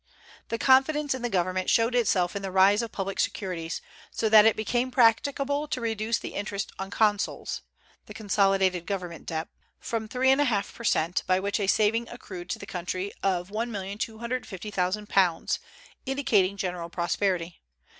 [0.49, 4.47] The confidence in the government showed itself in the rise of public securities, so that
[4.47, 7.61] it became practicable to reduce the interest on consols
[8.07, 9.47] (the consolidated government debt)
[9.79, 12.65] from three and a half to three percent, by which a saving accrued to the
[12.65, 15.59] country of £1,250,000,
[16.07, 17.61] indicating general prosperity.